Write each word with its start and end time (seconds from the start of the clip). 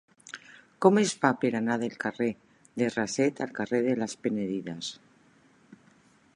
Com 0.85 0.95
es 1.01 1.11
fa 1.25 1.29
per 1.43 1.51
anar 1.59 1.75
del 1.83 1.93
carrer 2.05 2.31
de 2.83 2.89
Raset 2.95 3.45
al 3.47 3.55
carrer 3.61 3.85
de 3.89 3.95
les 4.05 4.19
Penedides? 4.25 4.93